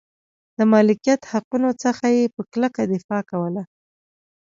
[0.57, 3.63] د مالکیت حقونو څخه یې په کلکه دفاع کوله.